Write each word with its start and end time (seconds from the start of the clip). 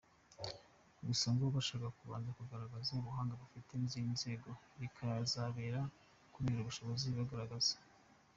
Gusa 1.07 1.27
ngo 1.33 1.43
barashaka 1.55 1.87
kubanza 1.97 2.29
kugaragaza 2.39 2.89
ubuhanga 2.93 3.39
bafite 3.41 3.71
n’izindi 3.75 4.11
nzego 4.17 4.49
zikazabizera 4.79 5.79
kubera 6.33 6.59
ubushobozi 6.61 7.07
bagaragaza. 7.17 7.73